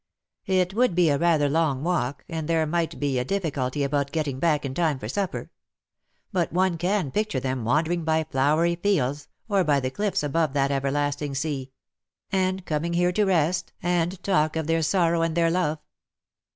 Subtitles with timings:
[0.47, 4.39] It would be rather a long walk, and there might be a difficulty about getting
[4.39, 5.51] back in time for supper;
[6.31, 10.71] but one can picture them wandering by flowery fields, or by the cliffs above that
[10.71, 11.71] everlasting sea,
[12.31, 14.25] and coming here to rest and 118 ^^love!
[14.25, 15.77] thou art leading me talk of their sorrow and their love.